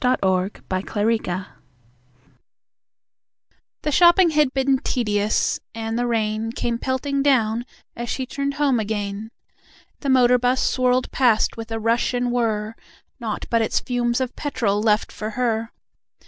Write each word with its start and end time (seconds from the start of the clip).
The 0.03 0.49
Street 0.79 0.87
Player 1.13 1.55
The 3.83 3.91
shopping 3.91 4.31
had 4.31 4.51
been 4.51 4.79
tedious, 4.79 5.59
and 5.75 5.95
the 5.99 6.07
rain 6.07 6.53
Came 6.53 6.79
pelting 6.79 7.21
down 7.21 7.67
as 7.95 8.09
she 8.09 8.25
turned 8.25 8.55
home 8.55 8.79
again. 8.79 9.29
The 9.99 10.09
motor 10.09 10.39
bus 10.39 10.59
swirled 10.67 11.11
past 11.11 11.55
with 11.55 11.69
rush 11.71 12.15
and 12.15 12.31
whirr, 12.31 12.73
Nought 13.19 13.45
but 13.51 13.61
its 13.61 13.79
fumes 13.79 14.19
of 14.19 14.35
petrol 14.35 14.81
left 14.81 15.11
for 15.11 15.29
her. 15.37 15.71